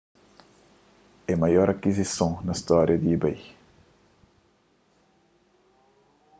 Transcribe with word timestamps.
é 1.27 1.35
maior 1.35 1.67
akizison 1.73 2.33
na 2.45 2.53
storia 2.61 2.97
di 2.99 3.09
ebay 3.17 3.39